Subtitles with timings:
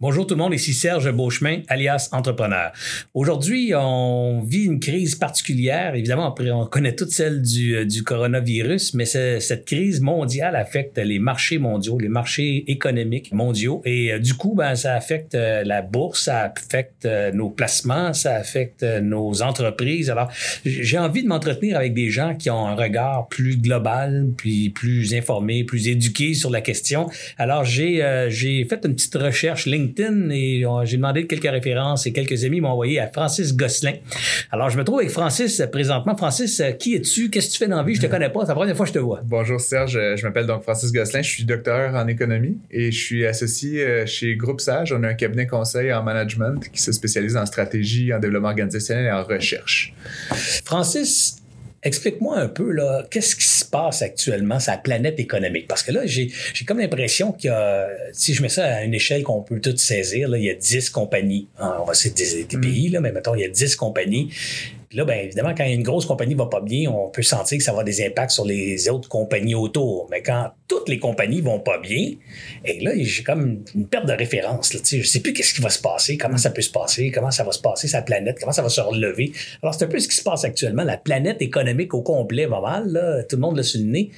[0.00, 2.70] Bonjour tout le monde, ici Serge Beauchemin, alias Entrepreneur.
[3.14, 5.96] Aujourd'hui, on vit une crise particulière.
[5.96, 11.18] Évidemment, on connaît toute celle du, euh, du coronavirus, mais cette crise mondiale affecte les
[11.18, 13.82] marchés mondiaux, les marchés économiques mondiaux.
[13.84, 17.04] Et euh, du coup, ben, ça affecte euh, la bourse, ça affecte
[17.34, 20.10] nos placements, ça affecte nos entreprises.
[20.10, 20.30] Alors,
[20.64, 25.12] j'ai envie de m'entretenir avec des gens qui ont un regard plus global, puis plus
[25.14, 27.10] informé, plus éduqué sur la question.
[27.36, 29.87] Alors, j'ai j'ai fait une petite recherche LinkedIn
[30.30, 33.94] et j'ai demandé quelques références et quelques amis m'ont envoyé à Francis Gosselin.
[34.50, 36.16] Alors, je me trouve avec Francis présentement.
[36.16, 37.30] Francis, qui es-tu?
[37.30, 37.94] Qu'est-ce que tu fais dans la vie?
[37.94, 38.40] Je te connais pas.
[38.42, 39.20] C'est la première fois que je te vois.
[39.24, 41.22] Bonjour Serge, je m'appelle donc Francis Gosselin.
[41.22, 44.92] Je suis docteur en économie et je suis associé euh, chez Groupe Sage.
[44.92, 49.06] On a un cabinet conseil en management qui se spécialise en stratégie, en développement organisationnel
[49.06, 49.94] et en recherche.
[50.64, 51.37] Francis,
[51.84, 55.68] Explique-moi un peu, là, qu'est-ce qui se passe actuellement sur la planète économique?
[55.68, 56.32] Parce que là, j'ai,
[56.66, 59.76] comme l'impression qu'il y a, si je mets ça à une échelle qu'on peut tout
[59.76, 61.46] saisir, là, il y a 10 compagnies.
[61.58, 64.30] Hein, on va citer des, pays, là, mais mettons, il y a 10 compagnies
[64.88, 67.64] puis là, bien évidemment, quand une grosse compagnie va pas bien, on peut sentir que
[67.64, 70.08] ça va avoir des impacts sur les autres compagnies autour.
[70.10, 72.12] Mais quand toutes les compagnies vont pas bien,
[72.64, 74.72] et là, j'ai comme une perte de référence.
[74.72, 77.30] Là, je sais plus qu'est-ce qui va se passer, comment ça peut se passer, comment
[77.30, 79.32] ça va se passer, sa planète, comment ça va se relever.
[79.62, 80.84] Alors, c'est un peu ce qui se passe actuellement.
[80.84, 84.10] La planète économique au complet va mal, là, tout le monde l'a sur le nez.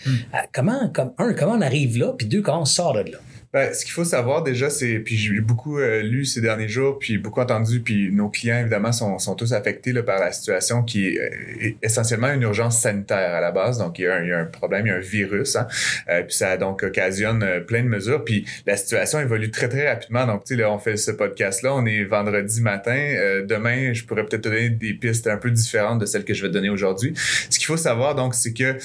[0.52, 3.18] Comment, comme, un, comment on arrive là, puis deux, comment on sort de là?
[3.52, 7.00] Ben, ce qu'il faut savoir déjà, c'est, puis j'ai beaucoup euh, lu ces derniers jours,
[7.00, 10.84] puis beaucoup entendu, puis nos clients, évidemment, sont, sont tous affectés là, par la situation
[10.84, 13.78] qui est, euh, essentiellement une urgence sanitaire à la base.
[13.78, 15.56] Donc, il y a un, il y a un problème, il y a un virus,
[15.56, 15.66] hein,
[16.10, 18.24] euh, puis ça donc occasionne plein de mesures.
[18.24, 20.26] Puis la situation évolue très, très rapidement.
[20.26, 23.42] Donc, tu sais, on fait ce podcast-là, on est vendredi matin.
[23.48, 26.42] demain, je pourrais peut-être te donner des pistes un peu différentes de celles que je
[26.42, 27.14] vais te donner aujourd'hui.
[27.16, 28.76] Ce qu'il faut savoir, donc, c'est que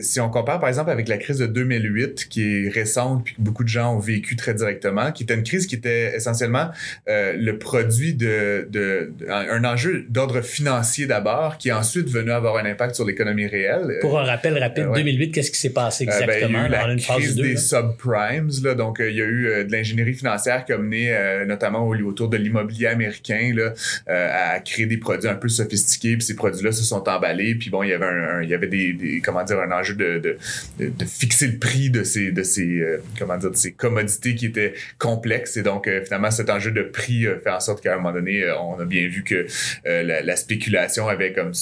[0.00, 3.64] si on compare, par exemple, avec la crise de 2008, qui est récente, puis beaucoup
[3.64, 6.70] de gens ont vécu très directement, qui était une crise qui était essentiellement
[7.08, 12.56] euh, le produit de, de, un enjeu d'ordre financier d'abord, qui est ensuite venu avoir
[12.56, 13.98] un impact sur l'économie réelle.
[14.00, 16.56] Pour un rappel rapide, 2008, euh, qu'est-ce qui s'est passé exactement euh, ben, il y
[16.56, 20.14] a eu la une crise des subprimes, là, donc il y a eu de l'ingénierie
[20.14, 21.14] financière qui a mené
[21.46, 23.72] notamment autour de l'immobilier américain là,
[24.06, 27.82] à créer des produits un peu sophistiqués, puis ces produits-là se sont emballés, puis bon,
[27.82, 30.36] il y avait un, il y avait des, des, comment dire un enjeu de, de,
[30.78, 32.82] de, fixer le prix de ces de ces
[33.18, 35.56] comment dire de ces commodité qui était complexe.
[35.56, 38.12] Et donc, euh, finalement, cet enjeu de prix euh, fait en sorte qu'à un moment
[38.12, 39.46] donné, euh, on a bien vu que
[39.84, 41.52] la, spéculation avait comme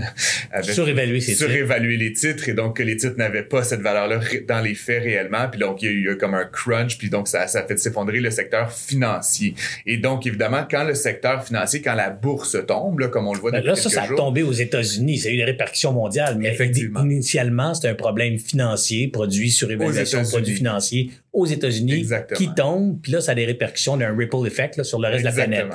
[0.52, 4.60] avait surévalué, surévalué les titres et donc que les titres n'avaient pas cette valeur-là dans
[4.60, 5.48] les faits réellement.
[5.50, 7.78] Puis donc, il y a eu comme un crunch, puis donc ça, ça a fait
[7.78, 9.54] s'effondrer le secteur financier.
[9.86, 13.40] Et donc, évidemment, quand le secteur financier, quand la bourse tombe, là, comme on le
[13.40, 15.18] voit ben depuis là, ça, ça a tombé aux États-Unis.
[15.18, 16.36] Ça a eu des répercussions mondiales.
[16.38, 17.04] Mais Effectivement.
[17.04, 22.06] initialement, c'était un problème financier, produit sur évaluation de produits financiers aux États-Unis
[22.36, 25.28] qui tombe, puis là, ça a des répercussions d'un ripple effect sur le reste de
[25.28, 25.66] la planète.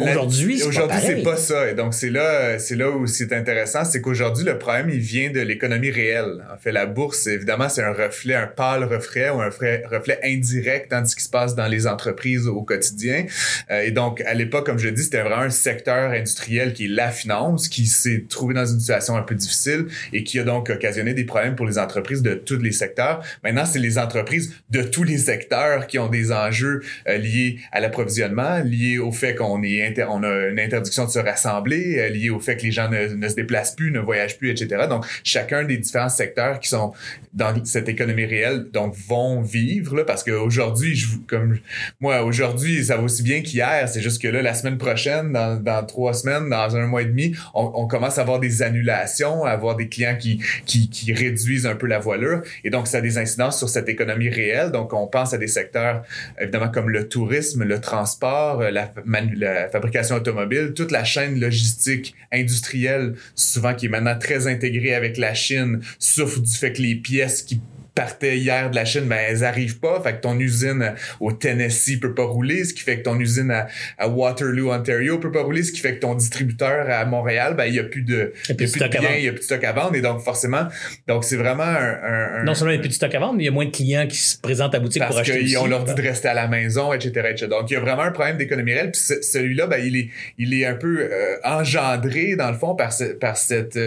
[0.00, 1.70] Aujourd'hui, c'est Aujourd'hui, c'est pas ça.
[1.70, 5.30] Et donc, c'est là, c'est là où c'est intéressant, c'est qu'aujourd'hui, le problème, il vient
[5.30, 6.42] de l'économie réelle.
[6.50, 10.90] En fait, la bourse, évidemment, c'est un reflet, un pâle reflet ou un reflet indirect
[10.90, 13.26] dans ce qui se passe dans les entreprises au quotidien.
[13.70, 16.88] Euh, et donc, à l'époque, comme je dit, c'était vraiment un secteur industriel qui est
[16.88, 20.70] la finance, qui s'est trouvé dans une situation un peu difficile et qui a donc
[20.70, 23.22] occasionné des problèmes pour les entreprises de tous les secteurs.
[23.44, 27.80] Maintenant, c'est les entreprises de tous les secteurs qui ont des enjeux euh, liés à
[27.80, 32.30] l'approvisionnement, liés au fait qu'on est on a une interdiction de se rassembler euh, liée
[32.30, 34.86] au fait que les gens ne, se déplacent plus, ne voyagent plus, etc.
[34.88, 36.92] Donc, chacun des différents secteurs qui sont
[37.32, 41.58] dans cette économie réelle, donc vont vivre, là, parce qu'aujourd'hui, comme
[42.00, 43.88] moi, aujourd'hui, ça va aussi bien qu'hier.
[43.88, 47.34] C'est juste que là, la semaine prochaine, dans, trois semaines, dans un mois et demi,
[47.54, 51.86] on, commence à avoir des annulations, à avoir des clients qui, qui, réduisent un peu
[51.86, 52.42] la voilure.
[52.64, 54.70] Et donc, ça a des incidences sur cette économie réelle.
[54.70, 56.02] Donc, on pense à des secteurs,
[56.40, 58.92] évidemment, comme le tourisme, le transport, la,
[59.36, 65.16] la fabrication automobile, toute la chaîne logistique industrielle, souvent qui est maintenant très intégrée avec
[65.16, 67.60] la Chine, souffre du fait que les pièces qui
[67.94, 70.00] partaient hier de la Chine, ben elles arrivent pas.
[70.02, 73.50] Fait que ton usine au Tennessee peut pas rouler, ce qui fait que ton usine
[73.98, 77.66] à, Waterloo, Ontario peut pas rouler, ce qui fait que ton distributeur à Montréal, ben
[77.66, 79.40] il y a plus de, il y a plus de, biens, il y a plus
[79.40, 79.94] de stock à vendre.
[79.94, 80.66] Et donc forcément,
[81.06, 83.44] donc c'est vraiment un, Non seulement il y a plus de stock à vendre, mais
[83.44, 85.38] il y a moins de clients qui se présentent à boutique pour acheter.
[85.38, 87.46] Parce qu'ils ont leur dit de rester à la maison, etc., etc.
[87.48, 88.92] Donc il y a vraiment un problème d'économie réelle.
[88.92, 90.08] Puis celui-là, ben il est,
[90.38, 93.78] il est un peu euh, engendré dans le fond par, par cette,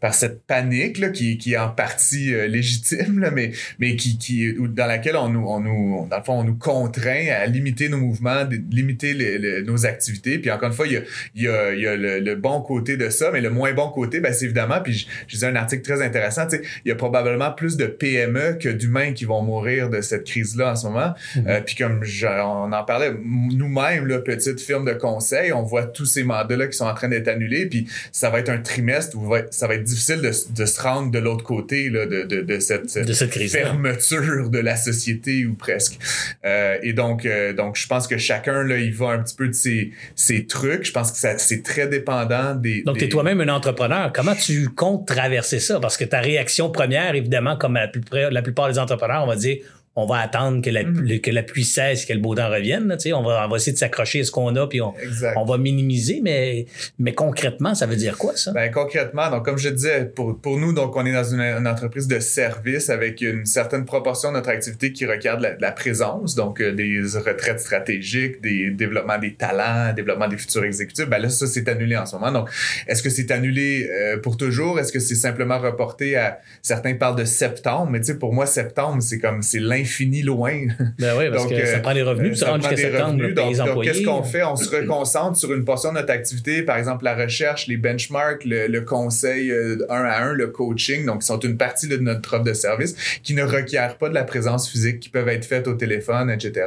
[0.00, 4.18] par cette panique là, qui, qui est en partie euh, légitime, là, mais mais qui,
[4.18, 7.88] qui, dans laquelle on nous, on nous, dans le fond, on nous contraint à limiter
[7.88, 10.38] nos mouvements, limiter nos activités.
[10.38, 11.02] Puis encore une fois, il y a,
[11.34, 13.88] il y a, il y a le, bon côté de ça, mais le moins bon
[13.88, 16.88] côté, ben, c'est évidemment, puis je, je disais un article très intéressant, tu sais, il
[16.88, 20.76] y a probablement plus de PME que d'humains qui vont mourir de cette crise-là en
[20.76, 21.14] ce moment.
[21.36, 21.48] Mm-hmm.
[21.48, 22.02] Euh, puis comme
[22.44, 26.76] on en parlait, nous-mêmes, là, petite firme de conseil, on voit tous ces mandats-là qui
[26.76, 29.84] sont en train d'être annulés, puis ça va être un trimestre où ça va être
[29.84, 33.30] difficile de, de se rendre de l'autre côté là, de, de, de, cette, de cette
[33.30, 35.98] crise fermeture de la société ou presque.
[36.44, 39.48] Euh, et donc, euh, donc, je pense que chacun, là, il va un petit peu
[39.48, 40.84] de ses, ses trucs.
[40.84, 42.82] Je pense que c'est très dépendant des...
[42.82, 44.12] Donc, tu es toi-même un entrepreneur.
[44.12, 45.80] Comment tu comptes traverser ça?
[45.80, 47.90] Parce que ta réaction première, évidemment, comme la,
[48.30, 49.58] la plupart des entrepreneurs, on va dire
[49.96, 52.88] on va attendre que la, que la pluie cesse, que le beau temps revienne.
[52.88, 54.92] Là, on, va, on va essayer de s'accrocher à ce qu'on a, puis on,
[55.36, 56.66] on, va minimiser, mais,
[56.98, 58.50] mais concrètement, ça veut dire quoi, ça?
[58.52, 62.08] Ben, concrètement, donc, comme je disais, pour, pour nous, donc, on est dans une, entreprise
[62.08, 66.60] de service avec une certaine proportion de notre activité qui requiert de la, présence, donc
[66.60, 71.08] euh, des retraites stratégiques, des développements des talents, développement des futurs exécutifs.
[71.08, 72.32] Ben là, ça, c'est annulé en ce moment.
[72.32, 72.50] Donc,
[72.86, 74.78] est-ce que c'est annulé euh, pour toujours?
[74.78, 76.38] Est-ce que c'est simplement reporté à...
[76.62, 80.52] Certains parlent de septembre, mais tu sais, pour moi, septembre, c'est comme, c'est fini loin.
[80.98, 83.34] Ben oui, parce que ça prend des revenus, ça, prend des revenus.
[83.34, 84.42] Donc, qu'est-ce qu'on fait?
[84.44, 88.44] On se reconcentre sur une portion de notre activité, par exemple la recherche, les benchmarks,
[88.44, 92.34] le, conseil euh, un à un, le coaching, donc qui sont une partie de notre
[92.34, 95.68] offre de service qui ne requiert pas de la présence physique, qui peuvent être faites
[95.68, 96.66] au téléphone, etc.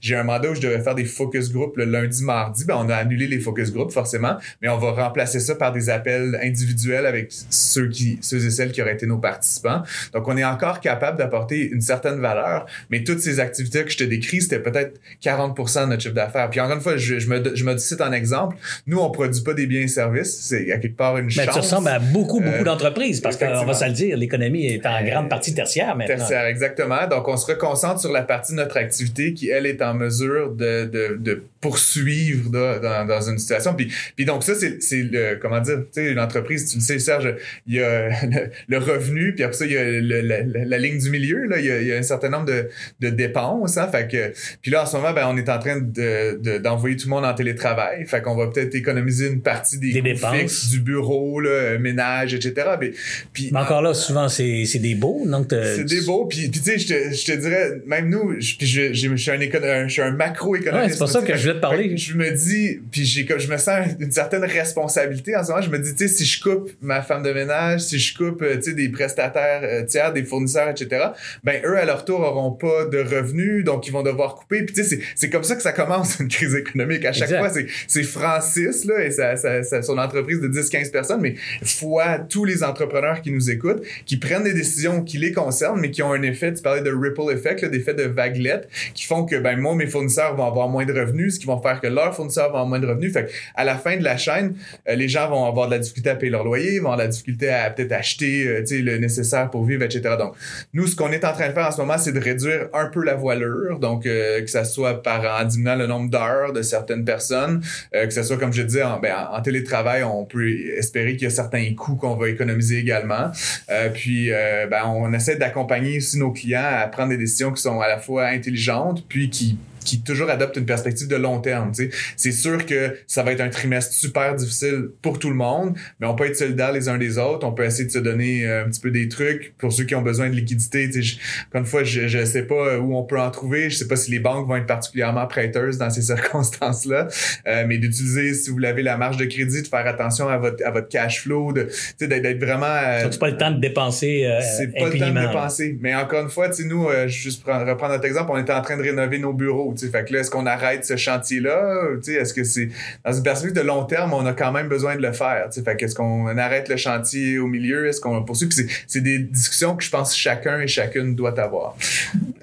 [0.00, 2.64] J'ai un mandat où je devais faire des focus group le lundi, mardi.
[2.64, 5.90] Ben, on a annulé les focus group, forcément, mais on va remplacer ça par des
[5.90, 9.82] appels individuels avec ceux, qui, ceux et celles qui auraient été nos participants.
[10.12, 12.57] Donc, on est encore capable d'apporter une certaine valeur
[12.90, 16.48] mais toutes ces activités que je te décris, c'était peut-être 40% de notre chiffre d'affaires.
[16.50, 18.56] Puis encore une fois, je, je, me, je me cite un exemple.
[18.86, 20.38] Nous, on produit pas des biens et services.
[20.42, 21.54] C'est à quelque part une Mais chance.
[21.54, 24.86] tu ressembles à beaucoup, beaucoup euh, d'entreprises parce qu'on va se le dire, l'économie est
[24.86, 26.16] en grande partie tertiaire maintenant.
[26.16, 27.06] Tertiaire, exactement.
[27.08, 30.52] Donc, on se reconcentre sur la partie de notre activité qui, elle, est en mesure
[30.52, 33.74] de, de, de poursuivre dans, dans, une situation.
[33.74, 36.98] Puis, puis donc, ça, c'est le, comment dire, tu sais, une entreprise, tu le sais,
[36.98, 37.34] Serge,
[37.66, 38.08] il y a
[38.68, 41.70] le, revenu, puis après ça, il y a la, ligne du milieu, là, il y
[41.70, 42.68] a, il y a un certain nombre de,
[43.00, 43.76] de dépenses.
[43.76, 44.32] Hein, fait que,
[44.62, 47.24] puis là, en ce moment, ben, on est en train de, d'envoyer tout le monde
[47.24, 48.06] en télétravail.
[48.06, 52.68] Fait qu'on va peut-être économiser une partie des, dépenses fixes du bureau, là, ménage, etc.
[52.80, 52.92] Mais,
[53.32, 55.22] puis, encore là, souvent, c'est, c'est des beaux.
[55.26, 56.26] Donc, c'est des beaux.
[56.26, 59.30] Puis, puis tu sais, je te, je te dirais, même nous, je, je, je, suis
[59.30, 60.86] un, je suis un macroéconomiste.
[60.86, 61.96] Ouais, c'est pour ça que je voulais te parler.
[61.96, 65.62] Je me dis, puis j'ai, je me sens une certaine responsabilité en ce moment.
[65.62, 68.44] Je me dis, tu sais, si je coupe ma femme de ménage, si je coupe,
[68.44, 71.06] tu sais, des prestataires euh, tiers, des fournisseurs, etc.,
[71.44, 74.62] ben eux, à leur tour, auront pas de revenus, donc ils vont devoir couper.
[74.64, 77.04] Puis tu sais, c'est comme ça que ça commence une crise économique.
[77.04, 77.50] À chaque fois,
[77.86, 82.62] c'est Francis là, et ça, ça, son entreprise de 10-15 personnes, mais fois tous les
[82.62, 86.22] entrepreneurs qui nous écoutent, qui prennent des décisions qui les concernent, mais qui ont un
[86.22, 89.86] effet, tu parlais de ripple effect, d'effet de vaguelette, qui font que ben moi, mes
[89.86, 92.80] fournisseurs vont avoir moins de revenus, qui vont faire que leurs fournisseurs vont avoir moins
[92.80, 93.12] de revenus.
[93.12, 94.54] Fait à la fin de la chaîne,
[94.88, 97.02] euh, les gens vont avoir de la difficulté à payer leur loyer, vont avoir de
[97.02, 100.16] la difficulté à peut-être acheter euh, le nécessaire pour vivre, etc.
[100.18, 100.34] Donc,
[100.72, 102.86] nous, ce qu'on est en train de faire en ce moment, c'est de réduire un
[102.86, 106.62] peu la voilure, donc euh, que ça soit par en diminuant le nombre d'heures de
[106.62, 107.62] certaines personnes,
[107.94, 111.24] euh, que ce soit comme je disais en, ben, en, télétravail, on peut espérer qu'il
[111.24, 113.30] y a certains coûts qu'on va économiser également.
[113.70, 114.30] Euh, puis
[114.70, 117.98] ben, on essaie d'accompagner aussi nos clients à prendre des décisions qui sont à la
[117.98, 119.58] fois intelligentes puis qui
[119.88, 121.72] qui toujours adopte une perspective de long terme.
[122.16, 126.06] C'est sûr que ça va être un trimestre super difficile pour tout le monde, mais
[126.06, 127.46] on peut être solidaires les uns des autres.
[127.46, 129.94] On peut essayer de se donner euh, un petit peu des trucs pour ceux qui
[129.94, 130.90] ont besoin de liquidité.
[130.90, 131.16] Je,
[131.48, 133.70] encore une fois, je ne sais pas où on peut en trouver.
[133.70, 137.08] Je sais pas si les banques vont être particulièrement prêteuses dans ces circonstances-là,
[137.46, 140.64] euh, mais d'utiliser, si vous l'avez, la marge de crédit, de faire attention à votre,
[140.64, 142.66] à votre cash flow, d'être vraiment...
[142.66, 145.78] Euh, c'est pas le temps de dépenser euh, C'est pas le temps de dépenser.
[145.80, 149.18] Mais encore une fois, nous, juste reprendre notre exemple, on était en train de rénover
[149.18, 151.90] nos bureaux fait que là, est-ce qu'on arrête ce chantier-là?
[152.06, 152.68] Est-ce que c'est.
[153.04, 155.48] Dans une perspective de long terme, on a quand même besoin de le faire.
[155.52, 157.86] Fait que est-ce qu'on arrête le chantier au milieu?
[157.88, 158.48] Est-ce qu'on poursuit?
[158.48, 161.76] Puis c'est des discussions que je pense que chacun et chacune doit avoir.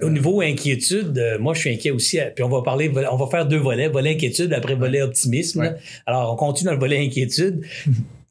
[0.02, 2.20] Au niveau inquiétude, euh, moi je suis inquiet aussi.
[2.36, 5.76] Puis on va parler, on va faire deux volets, volet inquiétude, après volet optimisme.
[6.06, 7.66] Alors on continue dans le volet inquiétude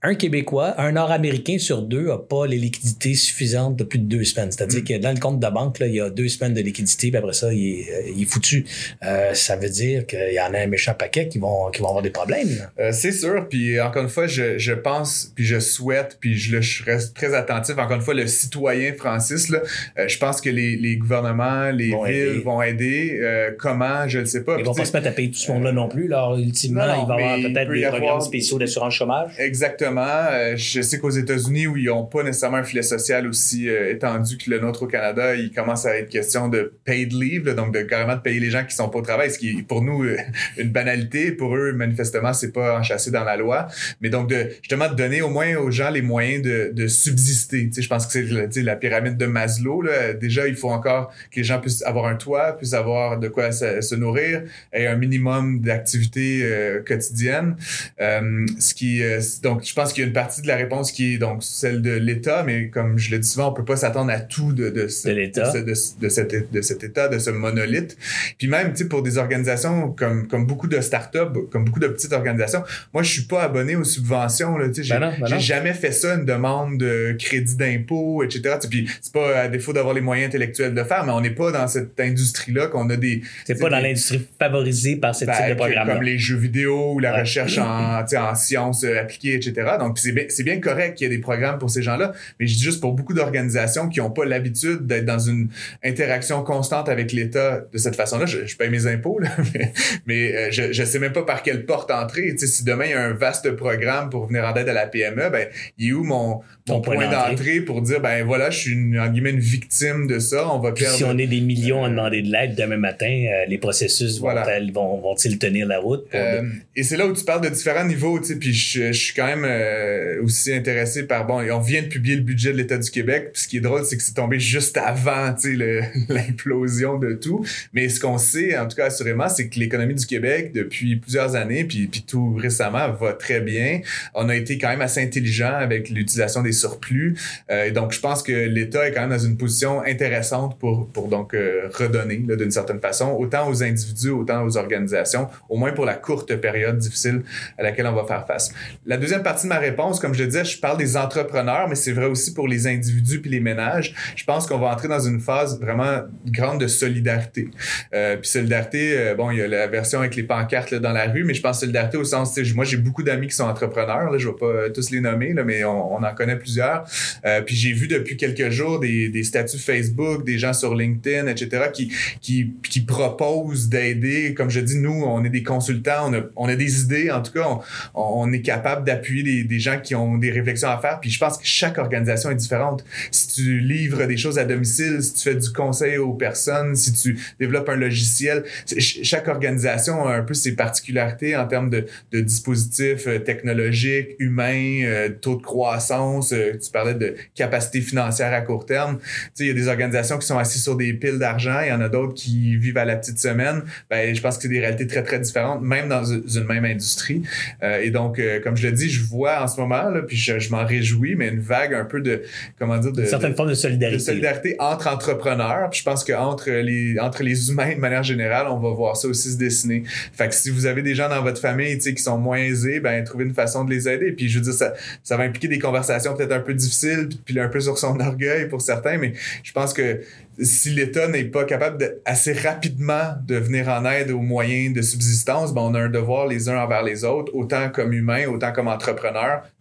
[0.05, 4.25] un Québécois, un Nord-Américain sur deux n'a pas les liquidités suffisantes de plus de deux
[4.25, 4.53] semaines.
[4.53, 4.85] C'est-à-dire mm.
[4.85, 7.17] que dans le compte de banque, là, il y a deux semaines de liquidité, puis
[7.17, 8.67] après ça, il est, euh, il est foutu.
[9.03, 11.89] Euh, ça veut dire qu'il y en a un méchant paquet qui vont, qui vont
[11.89, 12.49] avoir des problèmes.
[12.79, 13.49] Euh, c'est sûr.
[13.49, 17.35] Puis encore une fois, je, je pense, puis je souhaite, puis je, je, reste très
[17.35, 17.79] attentif.
[17.79, 19.61] Encore une fois, le citoyen Francis, là,
[19.99, 23.21] euh, je pense que les, les gouvernements, les villes vont aider.
[23.59, 24.57] Comment, je ne sais pas.
[24.59, 26.13] Ils vont pas se mettre à payer tout ce monde-là non plus.
[26.13, 29.33] Alors, ultimement, il va y avoir peut-être des programmes spéciaux d'assurance chômage.
[29.39, 33.69] Exactement Euh, je sais qu'aux États-Unis, où ils n'ont pas nécessairement un filet social aussi
[33.69, 37.55] euh, étendu que le nôtre au Canada, il commence à être question de paid leave,
[37.55, 39.63] donc de carrément de payer les gens qui sont pas au travail, ce qui est
[39.63, 40.17] pour nous euh,
[40.57, 41.33] une banalité.
[41.33, 43.69] Pour eux, manifestement, c'est pas enchâssé dans la loi.
[44.01, 47.71] Mais donc, justement, de donner au moins aux gens les moyens de, subsister.
[47.77, 49.85] Je pense que c'est la pyramide de Maslow.
[50.21, 53.53] Déjà, il faut encore que les gens puissent avoir un toit, puissent avoir de quoi
[53.53, 57.57] se, nourrir et un minimum d'activité euh, quotidienne.
[58.01, 59.03] Euh, ce qui,
[59.43, 61.83] donc, je pense qu'il y a une partie de la réponse qui est donc celle
[61.83, 64.71] de l'État, mais comme je le dis souvent, on peut pas s'attendre à tout de,
[64.71, 67.97] de, ce, de l'État, de, de, cet, de cet État, de ce monolithe.
[68.39, 71.19] Puis même, tu sais, pour des organisations comme, comme beaucoup de startups,
[71.51, 72.63] comme beaucoup de petites organisations,
[72.93, 74.57] moi, je suis pas abonné aux subventions.
[74.57, 78.57] Là, tu sais, ben j'ai ben jamais fait ça, une demande de crédit d'impôt, etc.
[78.69, 81.53] Puis c'est pas à défaut d'avoir les moyens intellectuels de faire, mais on n'est pas
[81.53, 83.23] dans cette industrie-là qu'on a des.
[83.45, 85.89] C'est pas dans l'industrie favorisée par ce type de ben, programme.
[85.89, 89.64] Comme les jeux vidéo ou la recherche en, en sciences appliquées, etc.
[89.79, 92.55] Donc, c'est bien, bien correct qu'il y ait des programmes pour ces gens-là, mais je
[92.55, 95.49] dis juste pour beaucoup d'organisations qui n'ont pas l'habitude d'être dans une
[95.85, 98.27] interaction constante avec l'État de cette façon-là.
[98.27, 99.31] Je, paye mes impôts, là,
[100.07, 102.37] mais, euh, je, je sais même pas par quelle porte entrer.
[102.37, 104.87] sais, si demain il y a un vaste programme pour venir en aide à la
[104.87, 108.73] PME, ben, il est où mon, mon point, d'entrée pour dire, ben voilà, je suis
[108.73, 110.97] une, en guillemets une victime de ça, on va perdre.
[110.97, 114.73] Si on est des millions à demander de l'aide demain matin, euh, les processus vont-ils
[114.73, 116.07] vont, vont tenir la route?
[116.15, 116.43] Euh,
[116.77, 119.27] et c'est là où tu parles de différents niveaux, tu sais, puis je, suis quand
[119.27, 122.91] même euh, aussi intéressé par, bon, on vient de publier le budget de l'État du
[122.91, 125.57] Québec, puis ce qui est drôle, c'est que c'est tombé juste avant, tu
[126.09, 127.45] l'implosion de tout.
[127.73, 131.37] Mais ce qu'on sait, en tout cas assurément, c'est que l'économie du Québec, depuis plusieurs
[131.37, 133.81] années, puis, puis tout récemment, va très bien.
[134.15, 137.17] On a été quand même assez intelligent avec l'utilisation des surplus.
[137.51, 141.09] et donc, je pense que l'État est quand même dans une position intéressante pour, pour
[141.09, 145.95] donc redonner d'une certaine façon, autant aux individus, autant aux organisations, au moins pour la
[145.95, 147.23] courte période difficile
[147.59, 148.53] à laquelle on va faire face.
[148.87, 152.07] La deuxième partie ma réponse, comme je disais, je parle des entrepreneurs, mais c'est vrai
[152.07, 153.95] aussi pour les individus puis les ménages.
[154.17, 157.49] Je pense qu'on va entrer dans une phase vraiment grande de solidarité.
[157.95, 161.07] Euh, puis solidarité, euh, bon, il y a la version avec les pancartes dans la
[161.07, 164.19] rue, mais je pense solidarité au sens, moi j'ai beaucoup d'amis qui sont entrepreneurs, là,
[164.19, 166.85] je vais pas tous les nommer, mais on, en connaît plusieurs.
[167.25, 171.67] Euh, puis j'ai vu depuis quelques jours des, statuts Facebook, des gens sur LinkedIn, etc.,
[171.73, 174.35] qui, qui, qui proposent d'aider.
[174.35, 177.11] Comme je dis, nous, on est des consultants, on a, on a des idées.
[177.11, 177.61] En tout cas, on,
[177.95, 181.01] on est capable d'appuyer des, des, gens qui ont des réflexions à faire.
[181.01, 182.85] Puis je pense que chaque organisation est différente.
[183.11, 186.93] Si tu livres des choses à domicile, si tu fais du conseil aux personnes, si
[186.93, 188.45] tu développes un logiciel,
[188.79, 195.09] chaque organisation a un peu ses particularités en termes de, dispositifs euh, technologiques, humains, euh,
[195.09, 196.33] taux de croissance.
[196.33, 198.99] Euh, tu parlais de capacité financière à court terme.
[198.99, 201.61] Tu sais, il y a des organisations qui sont assises sur des piles d'argent.
[201.63, 204.43] Il y en a d'autres qui vivent à la petite semaine, ben, je pense que
[204.43, 207.23] c'est des réalités très, très différentes, même dans une même industrie.
[207.63, 210.51] Euh, et donc, comme je le dis, je vois en ce moment, là, puis je,
[210.51, 212.23] m'en réjouis, mais une vague un peu de,
[212.59, 213.03] comment dire, de...
[213.03, 213.99] Une certaine forme de solidarité.
[213.99, 215.71] De solidarité entre entrepreneurs.
[215.71, 219.09] Puis je pense qu'entre les, entre les humains, de manière générale, on va voir ça
[219.09, 219.85] aussi se dessiner.
[220.13, 223.03] Fait que si vous avez des gens dans votre famille, qui sont moins aisés, ben,
[223.05, 224.13] trouvez une façon de les aider.
[224.13, 227.39] Puis je veux dire, ça, ça va impliquer des conversations peut-être un peu difficiles, puis
[227.39, 229.13] un peu sur son orgueil pour certains, mais
[229.43, 230.01] je pense que
[230.41, 234.83] si l'État n'est pas capable de, assez rapidement de venir en aide aux moyens de
[234.83, 238.53] subsistance, ben on a un devoir les uns envers les autres, autant comme humains, autant
[238.53, 239.14] comme entrepreneurs,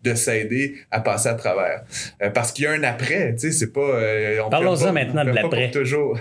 [0.04, 1.84] de s'aider à passer à travers.
[2.22, 3.82] Euh, parce qu'il y a un après, tu sais, c'est pas.
[3.82, 5.72] Euh, Parlons-en maintenant de l'après.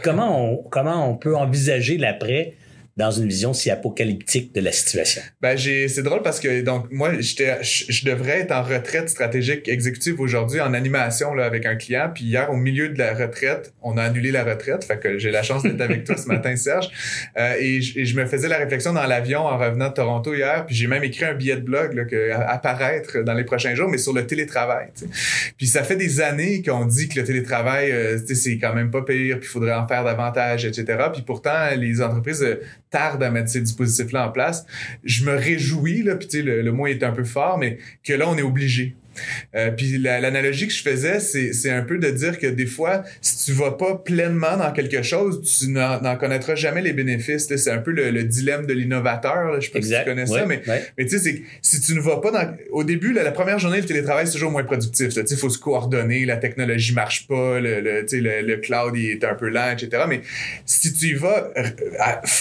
[0.03, 2.55] Comment on, comment on peut envisager l'après?
[2.97, 5.23] Dans une vision si apocalyptique de la situation?
[5.41, 9.69] Ben, j'ai, c'est drôle parce que, donc, moi, j'étais, je, devrais être en retraite stratégique
[9.69, 12.11] exécutive aujourd'hui en animation, là, avec un client.
[12.15, 14.85] Puis hier, au milieu de la retraite, on a annulé la retraite.
[14.85, 16.91] Fait que j'ai la chance d'être avec toi ce matin, Serge.
[17.39, 20.67] Euh, et, je me faisais la réflexion dans l'avion en revenant de Toronto hier.
[20.67, 23.75] Puis j'ai même écrit un billet de blog, là, que, à, apparaître dans les prochains
[23.75, 24.89] jours, mais sur le télétravail,
[25.57, 29.03] Puis ça fait des années qu'on dit que le télétravail, euh, c'est quand même pas
[29.03, 30.85] pire, puis il faudrait en faire davantage, etc.
[31.13, 32.61] Puis pourtant, les entreprises euh,
[32.93, 34.65] tarde à mettre ces dispositifs-là en place.
[35.03, 38.29] Je me réjouis, là, puis le, le mot est un peu fort, mais que là,
[38.29, 38.95] on est obligé.
[39.54, 43.47] Euh, puis l'analogie que je faisais, c'est un peu de dire que des fois, si
[43.47, 47.54] tu vas pas pleinement dans quelque chose, tu n'en connaîtras jamais les bénéfices.
[47.54, 49.61] C'est un peu le, dilemme de l'innovateur.
[49.61, 52.19] Je sais pas si tu connais ça, mais, mais tu sais, si tu ne vas
[52.19, 52.57] pas dans...
[52.71, 55.11] Au début, la première journée, le télétravail, c'est toujours moins productif.
[55.14, 58.07] Il faut se coordonner, la technologie marche pas, le, le,
[58.42, 60.04] le, cloud il est un peu lent, etc.
[60.09, 60.23] Mais
[60.66, 61.62] si tu y vas euh,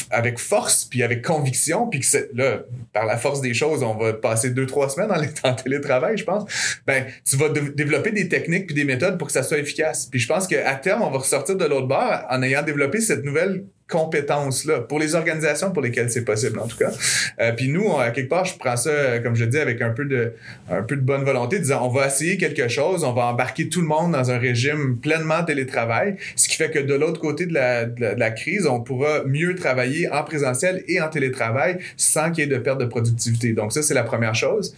[0.10, 2.64] avec force, puis avec conviction, puis que là,
[2.94, 5.12] par la force des choses, on va passer deux, trois semaines
[5.44, 6.46] en télétravail, je pense
[6.88, 10.08] ben, tu vas développer des techniques puis des méthodes pour que ça soit efficace.
[10.08, 13.24] Puis je pense qu'à terme, on va ressortir de l'autre bord en ayant développé cette
[13.24, 16.92] nouvelle compétence-là pour les organisations pour lesquelles c'est possible, en tout cas.
[17.40, 19.90] Euh, puis nous, à quelque part, je prends ça, euh, comme je dis, avec un
[19.90, 20.34] peu de,
[20.70, 23.82] un peu de bonne volonté, disant on va essayer quelque chose, on va embarquer tout
[23.82, 27.54] le monde dans un régime pleinement télétravail, ce qui fait que de l'autre côté de
[27.54, 32.46] la, de la, crise, on pourra mieux travailler en présentiel et en télétravail sans qu'il
[32.46, 33.52] y ait de perte de productivité.
[33.52, 34.74] Donc ça, c'est la première chose.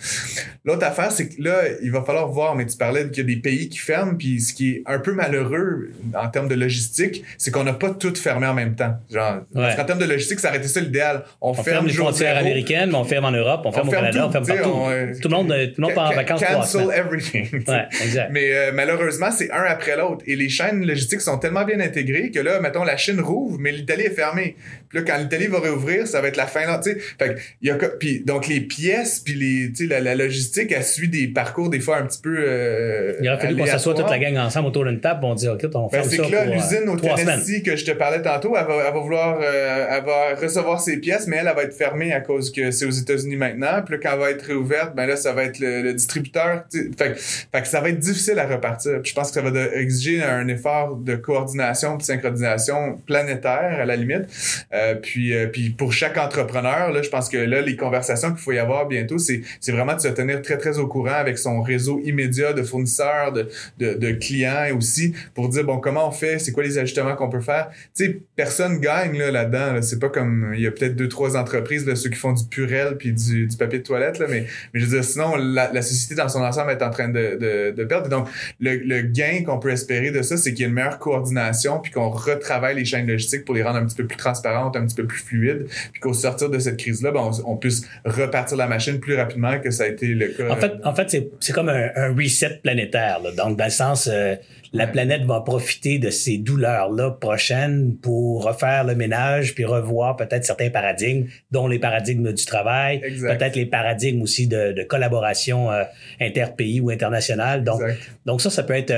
[0.65, 3.35] L'autre affaire, c'est que là, il va falloir voir, mais tu parlais qu'il y a
[3.35, 7.23] des pays qui ferment, puis ce qui est un peu malheureux en termes de logistique,
[7.37, 8.97] c'est qu'on n'a pas tout fermé en même temps.
[9.11, 11.23] Genre, Parce qu'en termes de logistique, ça aurait été ça l'idéal.
[11.41, 14.31] On, ferme, les frontières américaines, mais on ferme en Europe, on ferme au Canada, on
[14.31, 15.19] ferme partout.
[15.21, 16.43] tout le monde, tout le monde part en vacances.
[16.43, 17.47] Cancel everything.
[17.67, 18.29] Ouais, exact.
[18.31, 20.23] Mais euh, malheureusement, c'est un après l'autre.
[20.27, 23.71] Et les chaînes logistiques sont tellement bien intégrées que là, mettons, la Chine rouvre, mais
[23.71, 24.55] l'Italie est fermée.
[24.89, 26.61] Puis là, quand l'Italie va réouvrir, ça va être la fin.
[26.79, 30.83] Tu sais, fait y a, puis donc les pièces, puis les, sais, la, logistique, elle
[30.83, 32.35] suit des parcours des fois un petit peu.
[32.37, 35.47] Euh, il aurait fallu qu'on s'assoie toute la gang ensemble autour d'une table, on dit
[35.47, 36.09] ok, on fait ben, ça.
[36.09, 39.39] C'est que là, l'usine au Tennessee que je te parlais tantôt, elle va, va vouloir,
[39.41, 42.91] euh, va recevoir ses pièces, mais elle, va être fermée à cause que c'est aux
[42.91, 43.81] États-Unis maintenant.
[43.85, 46.65] Puis là, quand elle va être réouverte, ben là, ça va être le, distributeur.
[46.97, 49.03] Fait, fait, ça va être difficile à repartir.
[49.03, 53.95] Je pense que ça va exiger un effort de coordination, de synchronisation planétaire à la
[53.95, 54.25] limite.
[54.73, 58.39] Euh, puis, euh, puis pour chaque entrepreneur, là, je pense que là, les conversations qu'il
[58.39, 61.37] faut y avoir bientôt, c'est, c'est vraiment de se tenir très, très au courant avec
[61.37, 66.11] son réseau immédiat de fournisseurs, de, de, de clients aussi, pour dire, bon, comment on
[66.11, 67.69] fait, c'est quoi les ajustements qu'on peut faire?
[67.95, 69.81] Tu sais, personne gagne là, là-dedans.
[69.81, 72.43] C'est pas comme, il y a peut-être deux, trois entreprises, là, ceux qui font du
[72.45, 75.71] purel puis du, du papier de toilette, là, mais, mais je veux dire, sinon, la,
[75.71, 78.09] la société dans son ensemble est en train de, de, de perdre.
[78.09, 78.27] Donc,
[78.59, 81.79] le, le gain qu'on peut espérer de ça, c'est qu'il y ait une meilleure coordination
[81.79, 84.85] puis qu'on retravaille les chaînes logistiques pour les rendre un petit peu plus transparentes, un
[84.85, 88.67] petit peu plus fluides, puis qu'au sortir de cette crise-là, ben, on, puisse repartir la
[88.67, 90.49] machine plus rapidement que ça a été le cas.
[90.49, 93.19] En fait, en fait c'est comme un, reset planétaire.
[93.23, 93.31] Là.
[93.31, 94.35] Donc, dans le sens, euh,
[94.73, 100.43] la planète va profiter de ces douleurs-là prochaines pour refaire le ménage puis revoir peut-être
[100.43, 105.83] certains paradigmes, dont les paradigmes du travail, peut-être les paradigmes aussi de, collaboration euh,
[106.19, 107.63] interpays ou internationale.
[107.63, 107.81] Donc,
[108.25, 108.93] donc ça, ça peut être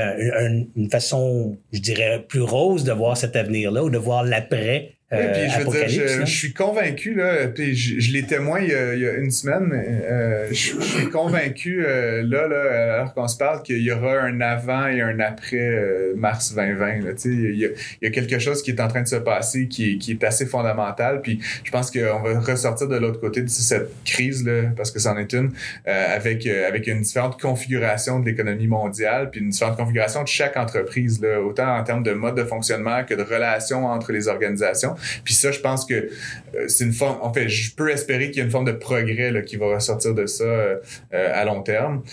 [0.75, 5.25] une façon, je dirais, plus rose de voir cet avenir-là ou de voir l'après oui,
[5.33, 8.73] puis je veux dire, je, suis convaincu, là, puis je, je l'ai témoin il y,
[8.73, 13.13] a, il y, a, une semaine, mais euh, je, suis convaincu, euh, là, là, alors
[13.13, 16.85] qu'on se parle, qu'il y aura un avant et un après euh, mars 2020.
[16.85, 17.69] Là, il, y a,
[18.01, 20.23] il y a quelque chose qui est en train de se passer qui, qui est
[20.23, 24.63] assez fondamental, puis je pense qu'on va ressortir de l'autre côté de cette crise, là,
[24.75, 25.51] parce que c'en est une,
[25.85, 31.21] avec, avec une différente configuration de l'économie mondiale, puis une différente configuration de chaque entreprise,
[31.21, 34.95] là, autant en termes de mode de fonctionnement que de relations entre les organisations.
[35.23, 36.09] Puis ça, je pense que
[36.55, 37.19] euh, c'est une forme.
[37.21, 39.67] En fait, je peux espérer qu'il y a une forme de progrès là, qui va
[39.75, 40.75] ressortir de ça euh,
[41.13, 42.03] euh, à long terme.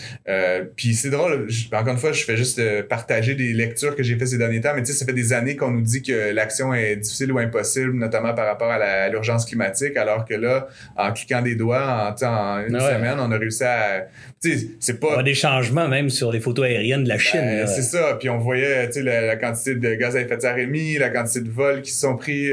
[0.75, 1.47] puis c'est drôle.
[1.71, 4.73] encore une fois, je fais juste partager des lectures que j'ai fait ces derniers temps.
[4.75, 7.39] Mais tu sais, ça fait des années qu'on nous dit que l'action est difficile ou
[7.39, 12.25] impossible, notamment par rapport à l'urgence climatique, alors que là, en cliquant des doigts, en,
[12.25, 14.07] en une semaine, on a réussi à.
[14.41, 15.15] Tu sais, c'est pas.
[15.15, 17.41] On a des changements même sur les photos aériennes de la Chine.
[17.41, 18.17] Ben, c'est ça.
[18.19, 21.09] Puis on voyait, tu sais, la, quantité de gaz à effet de serre émis, la
[21.09, 22.51] quantité de vols qui sont pris,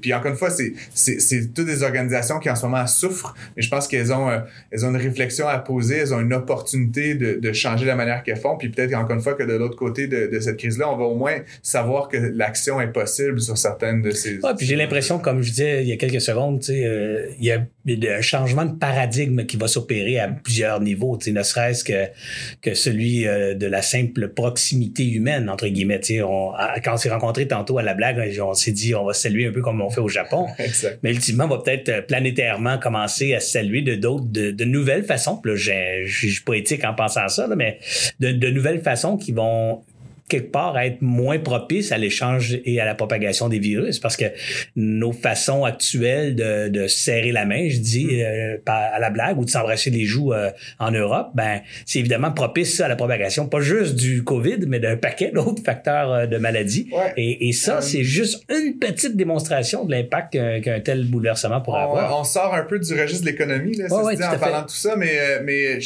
[0.00, 3.62] puis encore une fois, c'est, c'est, toutes des organisations qui en ce moment souffrent, mais
[3.62, 4.38] je pense qu'elles ont, euh,
[4.70, 8.22] elles ont une réflexion à poser, elles ont une opportunité de, de changer la manière
[8.22, 8.56] qu'elles font.
[8.56, 11.04] Puis peut-être encore une fois que de l'autre côté de, de cette crise-là, on va
[11.04, 14.38] au moins savoir que l'action est possible sur certaines de ces.
[14.38, 17.52] Ouais, puis j'ai l'impression, comme je disais il y a quelques secondes, euh, il y
[17.52, 22.06] a un changement de paradigme qui va s'opérer à plusieurs niveaux, ne serait-ce que,
[22.62, 26.00] que celui euh, de la simple proximité humaine, entre guillemets.
[26.00, 29.52] Quand on s'est rencontrés tantôt à la blague, on s'est dit on va saluer un
[29.56, 30.46] peu comme on fait au Japon.
[31.02, 35.38] Mais ultimement, on va peut-être euh, planétairement commencer à saluer de d'autres, de, nouvelles façons.
[35.38, 35.56] Puis là,
[36.04, 37.78] je suis poétique en pensant à ça, mais
[38.20, 39.82] de, de nouvelles façons qui vont
[40.28, 44.24] quelque part être moins propice à l'échange et à la propagation des virus parce que
[44.74, 48.20] nos façons actuelles de, de serrer la main, je dis mm.
[48.20, 52.32] euh, à la blague ou de s'embrasser les joues euh, en Europe, ben c'est évidemment
[52.32, 56.38] propice à la propagation pas juste du Covid mais d'un paquet d'autres facteurs euh, de
[56.38, 56.90] maladies.
[57.16, 62.18] Et, et, ça c'est juste une petite démonstration de l'impact qu'un tel bouleversement pourrait avoir.
[62.18, 65.16] On sort un peu du registre de l'économie là, en parlant de tout ça, mais
[65.44, 65.78] mais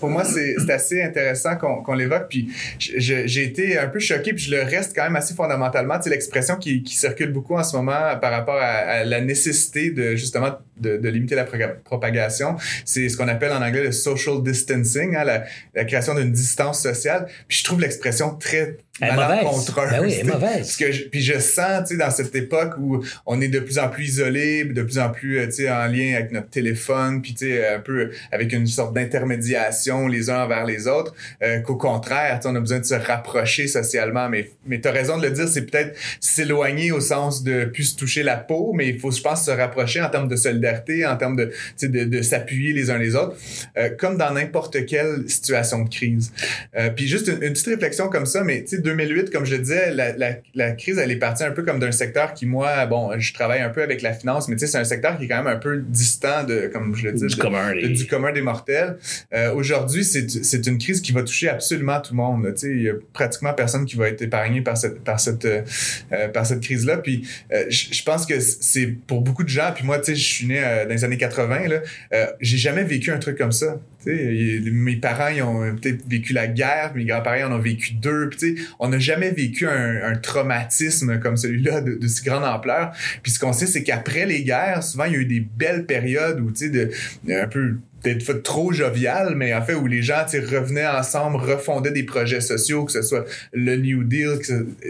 [0.00, 4.50] pour moi c'est assez intéressant qu'on l'évoque puis j'ai été un peu choqué, puis je
[4.54, 6.00] le reste quand même assez fondamentalement.
[6.00, 10.16] C'est l'expression qui, qui, circule beaucoup en ce moment par rapport à, la nécessité de
[10.16, 12.56] justement de, de limiter la propagation.
[12.84, 16.82] C'est ce qu'on appelle en anglais le social distancing, hein, la, la, création d'une distance
[16.82, 17.26] sociale.
[17.48, 19.90] Puis je trouve l'expression très malencontreuse.
[19.90, 20.76] Ben oui, mauvaise.
[20.76, 23.88] que puis je sens, tu sais, dans cette époque où on est de plus en
[23.88, 28.10] plus isolé, de plus en plus, euh, en lien avec notre téléphone, puis un peu
[28.32, 32.78] avec une sorte d'intermédiation les uns envers les autres, euh, qu'au contraire, on a besoin
[32.78, 34.28] de se rapprocher socialement.
[34.28, 37.84] Mais, mais tu as raison de le dire, c'est peut-être s'éloigner au sens de plus
[37.84, 41.06] se toucher la peau, mais il faut, je pense, se rapprocher en termes de solidarité,
[41.06, 41.50] en termes de,
[41.82, 43.36] de, de s'appuyer les uns les autres,
[43.76, 46.32] euh, comme dans n'importe quelle situation de crise.
[46.76, 49.92] Euh, puis juste une, petite réflexion comme ça, mais tu sais, 2008, comme je disais,
[49.92, 53.18] la, la, la, crise, elle est partie un peu comme d'un secteur qui, moi, bon,
[53.18, 55.28] je travaille un peu avec la finance, mais tu sais, c'est un secteur qui est
[55.28, 58.42] quand même un peu distant de, comme je le dis, du, commun, du commun des
[58.42, 58.96] mortels.
[59.34, 62.52] Euh, Aujourd'hui, c'est une crise qui va toucher absolument tout le monde.
[62.54, 65.44] Tu sais, il y a pratiquement personne qui va être épargné par cette, par cette,
[65.44, 66.98] euh, par cette crise-là.
[66.98, 70.24] Puis euh, je pense que c'est pour beaucoup de gens, puis moi, tu sais, je
[70.24, 73.78] suis né euh, dans les années 80, là, j'ai jamais vécu un truc comme ça
[74.06, 78.28] mes parents ils ont peut-être vécu la guerre, mes grands-parents en ont vécu deux.
[78.28, 82.92] Puis, on n'a jamais vécu un, traumatisme comme celui-là de, si grande ampleur.
[83.22, 85.86] Puis ce qu'on sait, c'est qu'après les guerres, souvent il y a eu des belles
[85.86, 86.90] périodes où tu sais,
[87.32, 92.04] un peu peut-être trop jovial, mais en fait où les gens revenaient ensemble, refondaient des
[92.04, 94.38] projets sociaux, que ce soit le New Deal.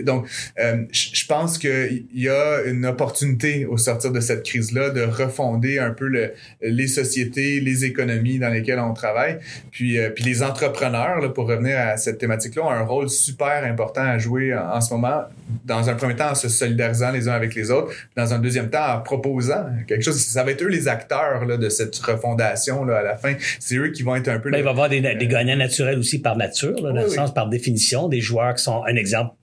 [0.03, 0.27] Donc,
[0.59, 5.79] euh, je pense qu'il y a une opportunité au sortir de cette crise-là de refonder
[5.79, 9.06] un peu le, les sociétés, les économies dans lesquelles on travaille.
[9.71, 13.65] Puis, euh, puis les entrepreneurs, là, pour revenir à cette thématique-là, ont un rôle super
[13.65, 15.23] important à jouer en, ce moment.
[15.65, 17.93] Dans un premier temps, en se solidarisant les uns avec les autres.
[18.17, 20.17] Dans un deuxième temps, en proposant quelque chose.
[20.17, 23.35] Ça va être eux les acteurs là, de cette refondation là, à la fin.
[23.61, 24.51] C'est eux qui vont être un peu...
[24.51, 27.09] Ben, il va y avoir des, des, gagnants naturels aussi par nature, là, dans le
[27.09, 29.35] sens, par définition, des joueurs qui sont, un exemple,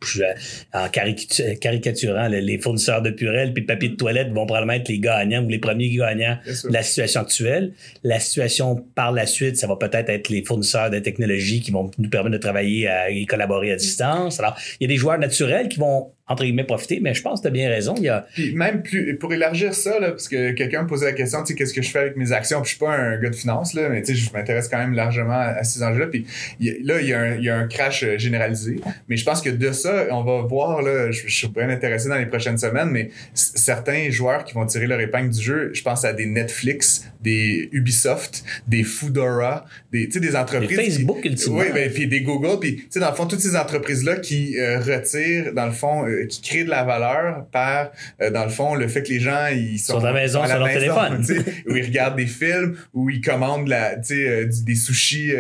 [0.74, 5.00] en caricaturant les fournisseurs de purelles puis de papier de toilette vont probablement être les
[5.00, 7.74] gagnants ou les premiers gagnants de la situation actuelle.
[8.04, 11.92] La situation par la suite, ça va peut-être être les fournisseurs de technologies qui vont
[11.98, 14.40] nous permettre de travailler et collaborer à distance.
[14.40, 17.40] Alors, il y a des joueurs naturels qui vont entre guillemets, profiter, mais je pense
[17.40, 17.96] que tu as bien raison.
[17.98, 18.26] Il y a...
[18.34, 21.48] Puis même plus, pour élargir ça, là, parce que quelqu'un me posait la question, tu
[21.48, 22.62] sais, qu'est-ce que je fais avec mes actions?
[22.62, 24.78] Puis je suis pas un gars de finance, là, mais tu sais, je m'intéresse quand
[24.78, 26.08] même largement à, ces enjeux-là.
[26.08, 26.26] Puis
[26.60, 28.80] là, il y, a un, il y, a un, crash euh, généralisé.
[29.08, 32.18] Mais je pense que de ça, on va voir, là, je, suis bien intéressé dans
[32.18, 36.06] les prochaines semaines, mais certains joueurs qui vont tirer leur épingle du jeu, je pense
[36.06, 40.70] à des Netflix, des Ubisoft, des Foodora, des, tu sais, des entreprises.
[40.70, 41.60] Des Facebook, ultimement.
[41.60, 44.58] Oui, ben, puis des Google, puis tu sais, dans le fond, toutes ces entreprises-là qui
[44.60, 48.50] euh, retirent, dans le fond, euh, qui créent de la valeur par, euh, dans le
[48.50, 51.24] fond, le fait que les gens, ils sont sur la maison, sur leur téléphone.
[51.68, 55.34] où ils regardent des films, où ils commandent la, des sushis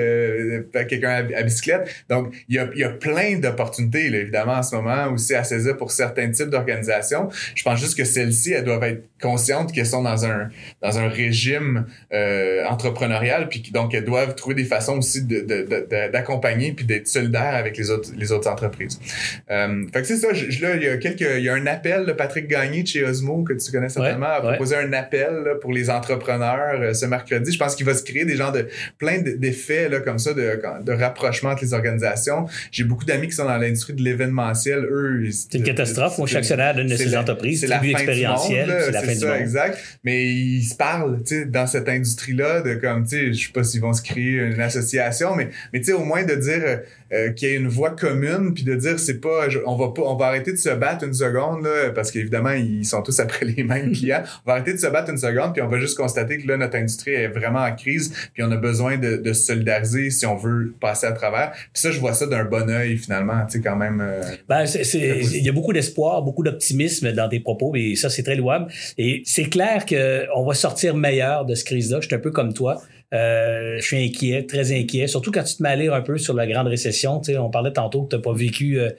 [0.74, 1.90] à quelqu'un à, bicyclette.
[2.10, 5.78] Donc, il y a, y a plein d'opportunités, évidemment, en ce moment, aussi à saisir
[5.78, 7.30] pour certains types d'organisations.
[7.56, 10.50] Je pense juste que celles-ci, elles doivent être conscientes qu'elles sont dans un,
[10.82, 11.86] dans un régime
[12.68, 15.24] entrepreneurial, puis donc elles doivent trouver des façons aussi
[16.12, 19.00] d'accompagner de, puis d'être solidaires avec les autres, les autres entreprises.
[19.50, 20.30] Euh, fait que c'est ça,
[20.64, 23.04] là, il y a quelques, il y a un appel de Patrick Gagné de chez
[23.04, 27.52] Osmo, que tu connais certainement, a proposé un appel pour les entrepreneurs euh, ce mercredi.
[27.52, 30.60] Je pense qu'il va se créer des gens de plein d'effets là, comme ça, de,
[30.84, 32.48] de rapprochement entre les organisations.
[32.72, 34.88] J'ai beaucoup d'amis qui sont dans l'industrie de l'événementiel.
[34.90, 36.18] Eux, c'est une catastrophe.
[36.18, 37.62] Moi, suis actionnaire d'une de ces entreprises.
[37.62, 38.76] C'est la fin expérientielle.
[38.86, 39.78] C'est la fin ça, exact.
[40.04, 43.54] Mais ils se parlent, tu sais, dans cette industrie-là, de comme, tu sais, je sais
[43.54, 46.82] pas s'ils vont se créer une association, mais, mais tu sais, au moins de dire
[47.14, 50.02] euh, qu'il y ait une voie commune, puis de dire c'est pas, on va pas,
[50.04, 53.46] on va arrêter de se battre une seconde là, parce qu'évidemment ils sont tous après
[53.46, 54.24] les mêmes clients.
[54.46, 56.58] On va arrêter de se battre une seconde, puis on va juste constater que là
[56.58, 60.26] notre industrie est vraiment en crise, puis on a besoin de, de se solidariser si
[60.26, 61.52] on veut passer à travers.
[61.52, 64.02] Puis ça, je vois ça d'un bon œil finalement, tu sais quand même.
[64.02, 68.24] Euh, ben, il y a beaucoup d'espoir, beaucoup d'optimisme dans tes propos, et ça c'est
[68.24, 68.72] très louable.
[68.98, 72.00] Et c'est clair que on va sortir meilleur de cette crise-là.
[72.02, 72.82] Je suis un peu comme toi.
[73.14, 75.08] Euh, je suis inquiet, très inquiet.
[75.08, 77.20] Surtout quand tu te à un peu sur la grande récession.
[77.20, 78.90] Tu sais, on parlait tantôt que tu n'as pas vécu euh,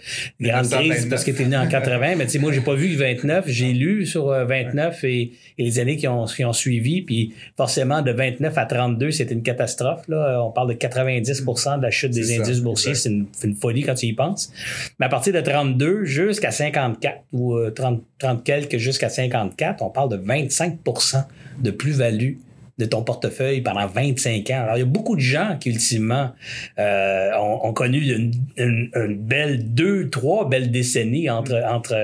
[0.41, 2.15] grande crise parce que tu es venu en 80.
[2.19, 3.47] mais tu sais, moi, j'ai pas vu 29.
[3.49, 7.03] J'ai lu sur 29 euh, et, les années qui ont, qui ont suivi.
[7.03, 10.07] Puis forcément, de 29 à 32, c'était une catastrophe.
[10.07, 10.41] Là.
[10.45, 12.95] On parle de 90% de la chute des indices boursiers.
[12.95, 14.53] C'est une, une, folie quand tu y penses.
[15.01, 20.11] Mais à partir de 32 jusqu'à 54 ou 30, 30 quelques jusqu'à 54, on parle
[20.11, 21.25] de 25%
[21.61, 22.35] de plus-value
[22.79, 24.63] de ton portefeuille pendant 25 ans.
[24.63, 26.33] Alors, il y a beaucoup de gens qui, ultimement,
[26.79, 31.95] euh, ont, connu une, une, belle deux, trois belles décennies entre, entre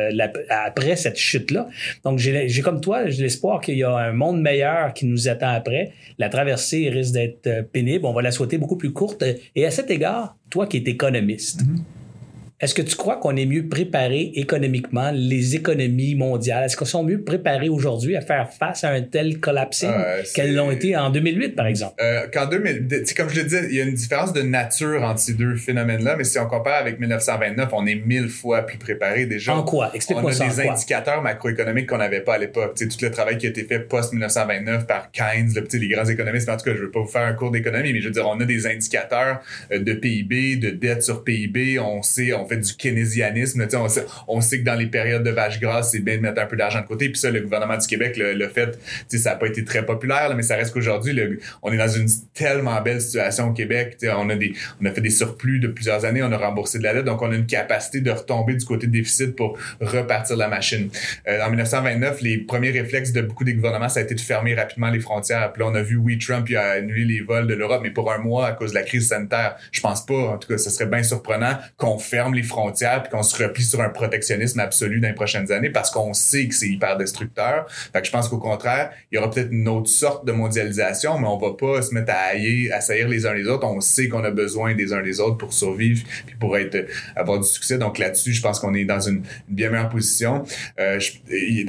[0.48, 1.68] après cette chute-là.
[2.04, 5.50] Donc, j'ai comme toi, j'ai l'espoir qu'il y a un monde meilleur qui nous attend
[5.50, 5.92] après.
[6.18, 8.06] La traversée risque d'être euh, pénible.
[8.06, 9.24] On va la souhaiter beaucoup plus courte.
[9.56, 11.99] Et à cet égard, toi qui es économiste, mm-hmm.
[12.60, 16.64] Est-ce que tu crois qu'on est mieux préparé économiquement, les économies mondiales?
[16.64, 20.54] Est-ce qu'elles sont mieux préparées aujourd'hui à faire face à un tel collapsing euh, qu'elles
[20.54, 21.94] l'ont été en 2008, par exemple?
[22.02, 25.20] Euh, qu'en 2000, comme je le disais, il y a une différence de nature entre
[25.20, 29.24] ces deux phénomènes-là, mais si on compare avec 1929, on est mille fois plus préparé
[29.24, 29.56] déjà.
[29.56, 29.90] En quoi?
[29.94, 30.44] Explique-moi ça.
[30.44, 32.74] On a des indicateurs macroéconomiques qu'on n'avait pas à l'époque.
[32.76, 36.58] Tout le travail qui a été fait post-1929 par Keynes, le, les grands économistes, en
[36.58, 38.28] tout cas, je ne veux pas vous faire un cours d'économie, mais je veux dire,
[38.28, 39.40] on a des indicateurs
[39.72, 43.66] euh, de PIB, de dette sur PIB, on sait, on du keynésianisme.
[44.28, 46.56] On sait, que dans les périodes de vache grasse, c'est bien de mettre un peu
[46.56, 47.08] d'argent de côté.
[47.08, 50.42] Puis ça, le gouvernement du Québec le, fait, ça n'a pas été très populaire, mais
[50.42, 51.18] ça reste qu'aujourd'hui,
[51.62, 53.96] on est dans une tellement belle situation au Québec.
[54.16, 56.84] On a, des, on a fait des surplus de plusieurs années, on a remboursé de
[56.84, 60.48] la dette, donc on a une capacité de retomber du côté déficit pour repartir la
[60.48, 60.90] machine.
[61.28, 64.54] Euh, en 1929, les premiers réflexes de beaucoup des gouvernements, ça a été de fermer
[64.54, 65.52] rapidement les frontières.
[65.52, 68.12] Puis là, on a vu, oui, Trump a annulé les vols de l'Europe, mais pour
[68.12, 69.56] un mois à cause de la crise sanitaire.
[69.72, 73.10] Je pense pas, en tout cas, ce serait bien surprenant qu'on ferme les frontières puis
[73.10, 76.54] qu'on se replie sur un protectionnisme absolu dans les prochaines années parce qu'on sait que
[76.54, 77.66] c'est hyper destructeur.
[77.92, 81.18] Fait que je pense qu'au contraire, il y aura peut-être une autre sorte de mondialisation,
[81.18, 83.66] mais on va pas se mettre à haïr, à saillir les uns les autres.
[83.66, 87.38] On sait qu'on a besoin des uns des autres pour survivre puis pour être avoir
[87.40, 87.78] du succès.
[87.78, 90.44] Donc là-dessus, je pense qu'on est dans une, bien meilleure position.
[90.78, 90.98] Euh,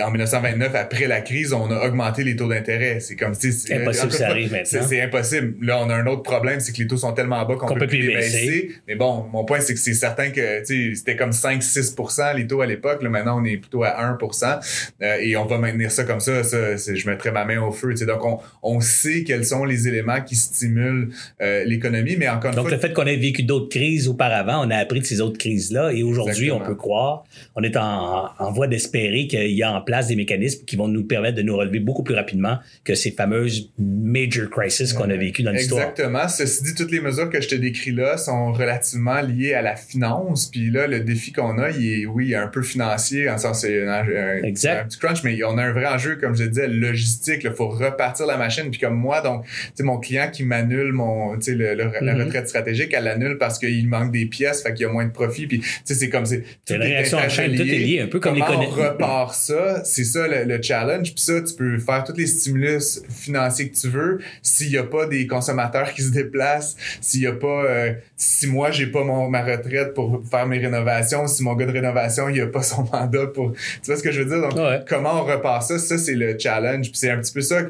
[0.03, 2.99] en 1929, après la crise, on a augmenté les taux d'intérêt.
[2.99, 4.81] C'est comme si c'est impossible, ça arrive maintenant.
[4.87, 5.55] C'est impossible.
[5.61, 7.87] Là, on a un autre problème, c'est que les taux sont tellement bas qu'on peut,
[7.87, 8.71] plus les baisser.
[8.87, 12.65] Mais bon, mon point, c'est que c'est certain que c'était comme 5-6% les taux à
[12.65, 13.01] l'époque.
[13.01, 14.59] Maintenant, on est plutôt à 1%
[15.01, 16.43] euh, et on va maintenir ça comme ça.
[16.43, 17.93] ça je mettrai ma main au feu.
[17.93, 21.09] Donc, on, on sait quels sont les éléments qui stimulent
[21.41, 22.75] euh, l'économie, mais encore une Donc, fois...
[22.75, 25.91] le fait qu'on ait vécu d'autres crises auparavant, on a appris de ces autres crises-là
[25.91, 29.81] et aujourd'hui, on peut croire, on est en, en voie d'espérer qu'il y a en
[29.81, 33.11] place des mécanismes qui vont nous permettre de nous relever beaucoup plus rapidement que ces
[33.11, 35.81] fameuses major crises qu'on a vécues dans l'histoire.
[35.81, 36.27] Exactement.
[36.27, 39.75] Ceci dit, toutes les mesures que je te décris là sont relativement liées à la
[39.75, 40.40] finance.
[40.47, 43.87] Puis là, le défi qu'on a, il est, oui, un peu financier, en sens c'est
[43.87, 44.03] un,
[44.43, 47.41] petit crunch, mais on a un vrai enjeu, comme je disais, logistique.
[47.43, 48.69] Il faut repartir la machine.
[48.71, 51.85] Puis comme moi, donc, tu sais, mon client qui m'annule mon, tu sais, le, la
[51.85, 52.23] mm-hmm.
[52.23, 55.11] retraite stratégique, elle l'annule parce qu'il manque des pièces, fait qu'il y a moins de
[55.11, 55.47] profit.
[55.47, 56.43] Puis, tu sais, c'est comme c'est.
[56.65, 59.83] C'est une réaction en chaîne, tout est lié, un peu comme Comment on repart ça,
[59.83, 61.13] c'est ça le, challenge.
[61.13, 64.19] Puis ça, tu peux faire tous les stimulus financiers que tu veux.
[64.41, 68.47] S'il n'y a pas des consommateurs qui se déplacent, s'il n'y a pas, euh, si
[68.47, 72.29] moi j'ai pas mon ma retraite pour faire mes rénovations, si mon gars de rénovation
[72.29, 74.49] il a pas son mandat pour, tu vois ce que je veux dire?
[74.49, 76.89] Donc comment on repart ça, ça c'est le challenge.
[76.89, 77.61] Puis c'est un petit peu ça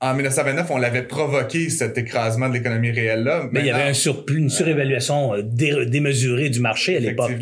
[0.00, 3.48] en 1929, on l'avait provoqué, cet écrasement de l'économie réelle-là.
[3.52, 7.32] Mais il y avait un surplus, une surévaluation euh, démesurée du marché à l'époque.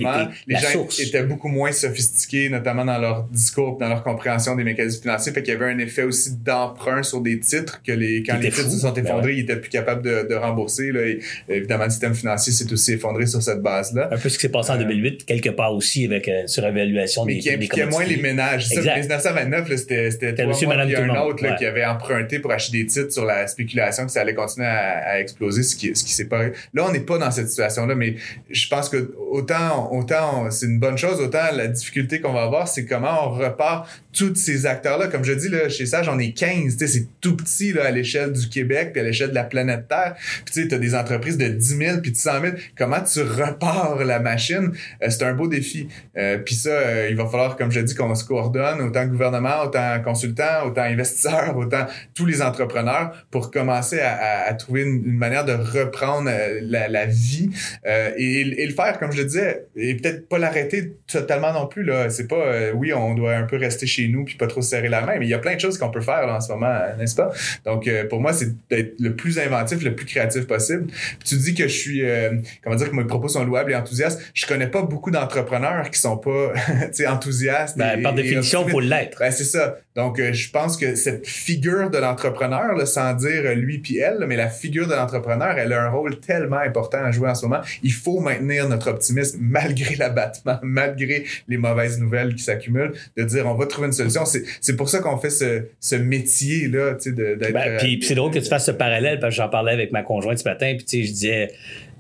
[0.47, 5.03] Les gens étaient beaucoup moins sophistiqués, notamment dans leur discours, dans leur compréhension des mécanismes
[5.03, 5.33] financiers.
[5.33, 8.51] Fait qu'il y avait un effet aussi d'emprunt sur des titres que les, quand les
[8.51, 10.93] titres se sont ben effondrés, ils étaient plus capables de, rembourser.
[10.93, 11.01] Là,
[11.49, 14.09] évidemment, le système financier s'est aussi effondré sur cette base-là.
[14.12, 17.25] Un peu ce qui s'est passé en 2008, euh, quelque part aussi, avec une surévaluation
[17.25, 18.69] mais des qui impliquait moins les ménages.
[18.69, 24.07] Ça, 1929, c'était un autre qui avait emprunté pour acheter des titres sur la spéculation
[24.07, 26.45] que ça allait continuer à, exploser, ce qui, ce qui s'est pas.
[26.75, 28.17] Là, on n'est pas dans cette situation-là, mais
[28.51, 32.69] je pense que autant, autant c'est une bonne chose, autant la difficulté qu'on va avoir,
[32.69, 35.07] c'est comment on repart tous ces acteurs-là.
[35.09, 36.77] Comme je dis, là, chez Sage, on est 15.
[36.79, 40.17] C'est tout petit là, à l'échelle du Québec puis à l'échelle de la planète Terre.
[40.45, 42.53] Puis tu as des entreprises de 10 000 puis de 100 000.
[42.77, 44.73] Comment tu repars la machine?
[45.03, 45.88] Euh, c'est un beau défi.
[46.17, 49.62] Euh, puis ça, euh, il va falloir, comme je dis, qu'on se coordonne, autant gouvernement,
[49.64, 51.87] autant consultant, autant investisseurs, autant
[52.18, 56.28] tous les entrepreneurs pour commencer à, trouver une, manière de reprendre
[56.62, 57.50] la, vie
[57.87, 61.85] et, et, le faire, comme je le disais, et peut-être pas l'arrêter totalement non plus.
[61.85, 62.11] Là.
[62.11, 65.02] C'est pas, oui, on doit un peu rester chez nous puis pas trop serrer la
[65.02, 65.18] main.
[65.18, 67.31] Mais il y a plein de choses qu'on peut faire en ce moment, n'est-ce pas?
[67.64, 70.87] Donc, euh, pour moi, c'est d'être le plus inventif, le plus créatif possible.
[70.87, 73.76] Puis tu dis que je suis, euh, comment dire, que mes propos sont louables et
[73.76, 74.20] enthousiastes.
[74.35, 76.52] Je connais pas beaucoup d'entrepreneurs qui sont pas,
[77.09, 77.78] enthousiastes.
[77.78, 79.18] Ben, par définition, il faut l'être.
[79.20, 79.78] Ben, c'est ça.
[79.99, 84.37] Donc, euh, je pense que cette figure de l'entrepreneur, sans dire lui puis elle, mais
[84.37, 87.63] la figure de l'entrepreneur, elle a un rôle tellement important à jouer en ce moment.
[87.83, 93.45] Il faut maintenir notre optimisme malgré l'abattement, malgré les mauvaises nouvelles qui s'accumulent, de dire
[93.49, 94.23] on va trouver une solution.
[94.25, 97.53] C'est pour ça qu'on fait ce, ce métier-là, tu sais, d'être.
[97.53, 100.05] Ben, puis c'est drôle que tu fasses ce parallèle, parce que j'en parlais avec ma
[100.05, 101.49] conjointe ce matin, puis tu sais, je disais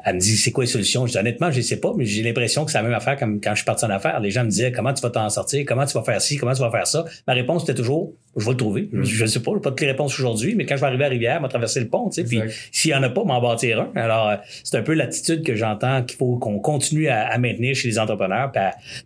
[0.04, 1.06] elle me dit, c'est quoi les solutions?
[1.06, 3.18] Je dis, honnêtement, je ne sais pas, mais j'ai l'impression que c'est la même affaire
[3.18, 4.20] comme quand je suis parti en affaires.
[4.20, 5.64] Les gens me disaient, comment tu vas t'en sortir?
[5.66, 6.36] Comment tu vas faire ci?
[6.36, 7.04] Comment tu vas faire ça?
[7.26, 8.88] Ma réponse était toujours, je vais le trouver.
[8.92, 10.86] Je ne sais pas, je n'ai pas toutes les réponses aujourd'hui, mais quand je vais
[10.86, 12.40] arriver à Rivière, je vais traverser le pont, puis
[12.72, 14.00] s'il y en a pas, m'en bâtir un.
[14.00, 17.88] Alors, euh, c'est un peu l'attitude que j'entends qu'il faut qu'on continue à, maintenir chez
[17.88, 18.52] les entrepreneurs,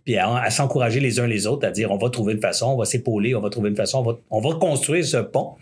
[0.05, 2.77] puis à, s'encourager les uns les autres, à dire, on va trouver une façon, on
[2.77, 5.55] va s'épauler, on va trouver une façon, on va, on va construire ce pont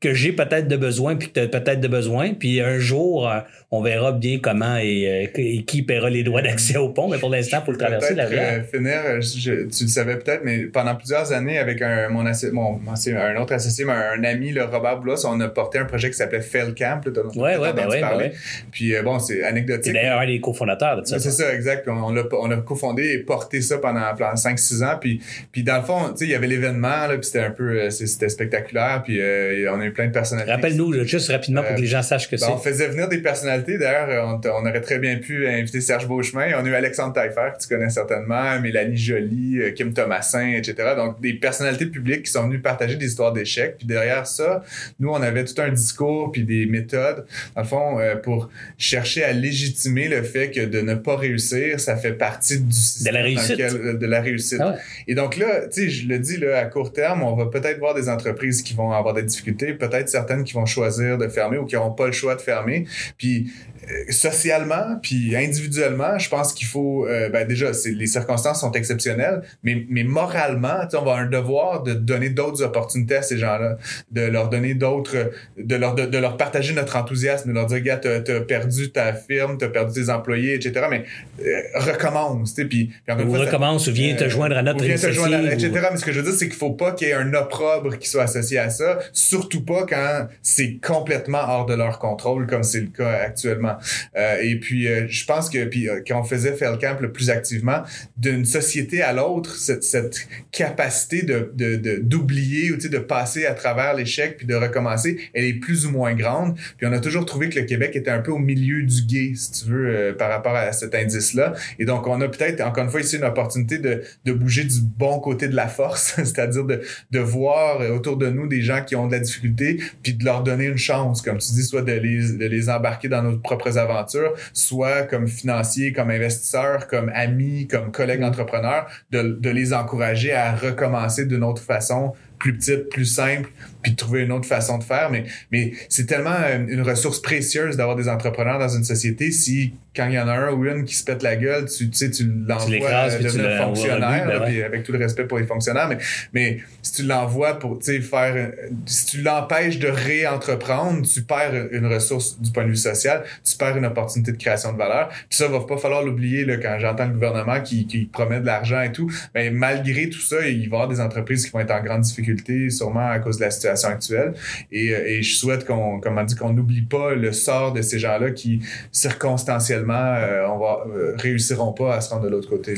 [0.00, 3.28] que j'ai peut-être de besoin, puis que tu as peut-être de besoin, puis un jour,
[3.28, 3.40] euh,
[3.72, 7.30] on verra bien comment et, euh, qui paiera les droits d'accès au pont, mais pour
[7.30, 8.64] l'instant, pour le traverser la rivière.
[8.66, 13.40] finir, tu le savais peut-être, mais pendant plusieurs années, avec un, mon, mon associé, un
[13.40, 16.74] autre associé, un, ami, le Robert Boulos, on a porté un projet qui s'appelait Fell
[16.74, 17.00] Camp.
[17.04, 18.32] Là, dont ouais, ouais, ben ouais, ben ouais,
[18.70, 19.86] Puis euh, bon, c'est anecdotique.
[19.86, 21.18] C'est d'ailleurs un des cofondateurs de ça.
[21.18, 21.82] C'est ça, exact.
[21.82, 24.98] Puis on, on a cofondé et porté ça pendant, 5-6 ans.
[25.00, 25.20] Puis,
[25.52, 27.90] puis dans le fond, tu sais, il y avait l'événement, puis c'était un peu, euh,
[27.90, 29.02] c'était spectaculaire.
[29.04, 30.52] Puis euh, on a eu plein de personnalités.
[30.52, 32.52] Rappelle-nous juste rapidement pour que les gens sachent que ben, c'est.
[32.52, 33.78] On faisait venir des personnalités.
[33.78, 36.52] D'ailleurs, on, aurait très bien pu inviter Serge Beauchemin.
[36.60, 40.74] On a eu Alexandre Taillefer, que tu connais certainement, Mélanie Joly, Kim Thomasin, etc.
[40.96, 43.76] Donc des personnalités publiques qui sont venues partager des histoires d'échecs.
[43.78, 44.62] Puis derrière ça,
[45.00, 49.32] nous, on avait tout un discours puis des méthodes, dans le fond, pour chercher à
[49.32, 53.24] légitimer le fait que de ne pas réussir, ça fait partie du système de la
[53.24, 53.98] réussite.
[53.98, 54.60] de la réussite.
[54.60, 57.46] Ah Et donc là, tu sais, je le dis là, à court terme, on va
[57.46, 61.28] peut-être voir des entreprises qui vont avoir des difficultés, peut-être certaines qui vont choisir de
[61.28, 62.86] fermer ou qui n'auront pas le choix de fermer.
[63.16, 63.77] Puis euh,
[64.10, 69.86] socialement puis individuellement, je pense qu'il faut euh, ben déjà les circonstances sont exceptionnelles, mais
[69.88, 73.76] mais moralement, on va avoir un devoir de donner d'autres opportunités à ces gens-là,
[74.10, 77.96] de leur donner d'autres de leur de, leur partager notre enthousiasme, de leur dire gars
[77.96, 80.86] t'as as perdu ta firme, t'as perdu tes employés, etc.
[80.90, 81.04] Mais
[81.40, 85.12] euh, recommence, tu sais puis, ou recommence ou viens te joindre à notre viens te
[85.12, 85.70] joindre etc.
[85.90, 87.98] Mais ce que je veux dire c'est qu'il faut pas qu'il y ait un opprobre
[87.98, 92.62] qui soit associé à ça, surtout pas quand c'est complètement hors de leur contrôle comme
[92.62, 93.77] c'est le cas actuellement.
[94.16, 97.30] Euh, et puis, euh, je pense que puis, euh, quand on faisait Camp le plus
[97.30, 97.82] activement,
[98.16, 103.94] d'une société à l'autre, cette, cette, capacité de, de, d'oublier ou de passer à travers
[103.94, 106.56] l'échec puis de recommencer, elle est plus ou moins grande.
[106.76, 109.32] Puis on a toujours trouvé que le Québec était un peu au milieu du guet,
[109.34, 111.54] si tu veux, par rapport à cet indice-là.
[111.78, 114.80] Et donc, on a peut-être, encore une fois, ici une opportunité de, de bouger du
[114.80, 118.96] bon côté de la force, c'est-à-dire de, de voir autour de nous des gens qui
[118.96, 121.92] ont de la difficulté, puis de leur donner une chance, comme tu dis, soit de
[121.92, 127.66] les, de les embarquer dans nos propres aventure, soit comme financier, comme investisseur, comme ami,
[127.68, 128.24] comme collègue mm.
[128.24, 133.50] entrepreneur, de, de les encourager à recommencer d'une autre façon plus petite, plus simple,
[133.88, 135.08] puis de trouver une autre façon de faire.
[135.10, 136.36] Mais, mais c'est tellement
[136.68, 140.32] une ressource précieuse d'avoir des entrepreneurs dans une société si quand il y en a
[140.32, 143.64] un ou une qui se pète la gueule, tu, tu sais, tu l'envoies euh, devenir
[143.64, 145.98] fonctionnaire, ben avec tout le respect pour les fonctionnaires, mais,
[146.32, 148.52] mais si tu l'envoies pour faire,
[148.86, 153.56] si tu l'empêches de réentreprendre, tu perds une ressource du point de vue social, tu
[153.56, 155.08] perds une opportunité de création de valeur.
[155.08, 158.46] Puis ça, va pas falloir l'oublier là, quand j'entends le gouvernement qui, qui promet de
[158.46, 159.10] l'argent et tout.
[159.34, 162.02] Mais malgré tout ça, il va y avoir des entreprises qui vont être en grande
[162.02, 164.34] difficulté, sûrement à cause de la situation actuelle.
[164.72, 168.30] Et, euh, et je souhaite qu'on, dit, qu'on n'oublie pas le sort de ces gens-là
[168.30, 168.60] qui,
[168.92, 172.74] circonstanciellement, euh, on va, euh, réussiront pas à se rendre de l'autre côté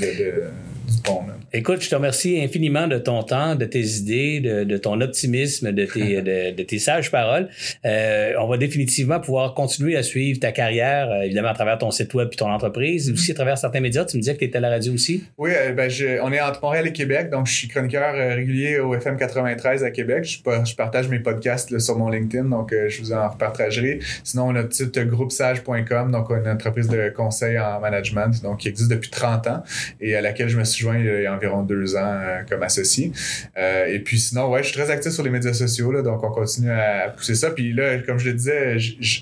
[0.91, 1.21] du pont.
[1.53, 5.85] Écoute, je te remercie infiniment de ton temps, de tes idées, de, ton optimisme, de
[5.85, 6.23] tes,
[6.53, 7.49] de, tes sages paroles.
[7.85, 12.15] Euh, on va définitivement pouvoir continuer à suivre ta carrière, évidemment à travers ton site
[12.15, 14.05] web et ton entreprise, et aussi à travers certains médias.
[14.05, 15.25] Tu me disais que tu étais à la radio aussi?
[15.39, 15.91] Oui, ben
[16.23, 19.91] on est entre Montréal et Québec, donc je suis chroniqueur régulier au FM 93 à
[19.91, 20.25] Québec.
[20.25, 24.01] Je, partage mes podcasts sur mon LinkedIn, donc je vous en repartagerai.
[24.25, 28.69] Sinon, on a le site groupesage.com, donc une entreprise de conseil en management, donc qui
[28.69, 29.63] existe depuis 30 ans
[30.01, 32.63] et à laquelle je me suis joint il y a environ deux ans euh, comme
[32.63, 33.13] associé.
[33.57, 36.23] Euh, et puis sinon, ouais, je suis très actif sur les médias sociaux, là, donc
[36.23, 37.51] on continue à pousser ça.
[37.51, 38.77] Puis là, comme je le disais,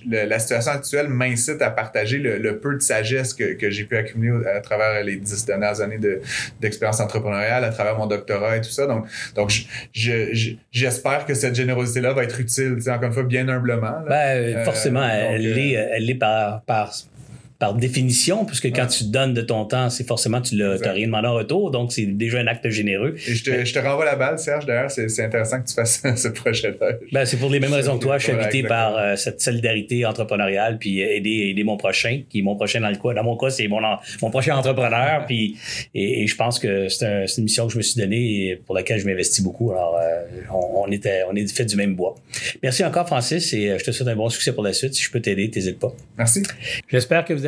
[0.07, 4.47] la situation actuelle m'incite à partager le, peu de sagesse que, que j'ai pu accumuler
[4.47, 6.01] à travers les dix dernières années
[6.61, 8.87] d'expérience entrepreneuriale, à travers mon doctorat et tout ça.
[8.87, 9.53] Donc, donc
[9.93, 14.03] j'espère que cette générosité-là va être utile, encore une fois, bien humblement.
[14.09, 16.93] Ben, forcément, elle l'est elle est par, par
[17.59, 21.27] par définition, puisque quand tu donnes de ton temps, c'est forcément tu n'as rien demandé
[21.27, 23.17] en retour, donc c'est déjà un acte généreux.
[23.27, 26.03] Et je te, je te renvoie la balle, Serge, d'ailleurs, c'est intéressant que tu fasses
[26.17, 26.91] ce projet-là.
[27.11, 30.07] Ben, c'est pour les mêmes raisons que toi, je suis invité par euh, cette solidarité
[30.07, 33.13] entrepreneuriale, puis aider, aider mon prochain, qui est mon prochain dans le quoi.
[33.13, 33.81] Dans mon cas, c'est mon,
[34.23, 35.57] mon prochain entrepreneur, puis
[35.95, 39.01] et, je pense que c'est une mission que je me suis donnée et pour laquelle
[39.01, 39.73] je m'investis beaucoup.
[39.73, 42.15] Alors, euh, on, était, on est fait du même bois.
[42.63, 44.95] Merci encore, Francis, et euh, je te souhaite un bon succès pour la suite.
[44.95, 45.93] Si je peux t'aider, n'hésite pas.
[46.17, 46.45] Merci.
[46.89, 47.48] J'espère que vous